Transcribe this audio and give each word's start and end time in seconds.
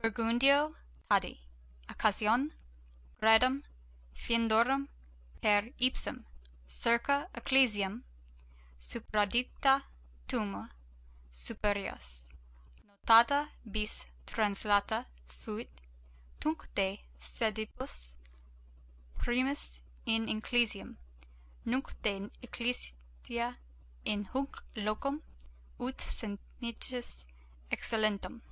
BURGUNDIO 0.00 0.74
TADI, 1.10 1.38
OCCASIONE 1.90 2.52
GRADUUM 3.20 3.62
FIENDORUM 4.14 4.88
PER 5.42 5.70
IPSUM 5.78 6.24
CIRCA 6.68 7.28
ECCLESIAM, 7.34 8.04
SUPRADICTA 8.78 9.82
TUMBA 10.28 10.70
SUPERIUS 11.32 12.30
NOTATA 12.86 13.50
BIS 13.70 14.06
TRANSLATA 14.24 15.04
FUIT, 15.28 15.70
TUNC 16.40 16.74
DE 16.76 17.00
SEDIBUS 17.18 18.16
PRIMIS 19.18 19.80
IN 20.06 20.26
ECCLESIAM, 20.28 20.96
NUNC 21.66 22.00
DE 22.02 22.30
ECCLESIA 22.42 23.58
IN 24.06 24.24
HUNC 24.26 24.62
LOCUM, 24.76 25.22
UT 25.80 25.98
CERNITIS, 26.00 27.26
EXCELLENTEM. 27.72 28.42